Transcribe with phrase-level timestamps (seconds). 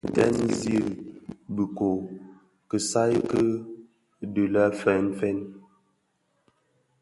[0.03, 0.85] Bi dèn ziň
[1.55, 1.89] bikö
[2.69, 3.41] kisaï ki
[4.33, 5.37] dhi lè fènfèn.